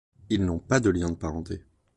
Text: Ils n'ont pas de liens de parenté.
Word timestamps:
Ils 0.31 0.43
n'ont 0.43 0.57
pas 0.57 0.79
de 0.79 0.89
liens 0.89 1.11
de 1.11 1.15
parenté. 1.15 1.63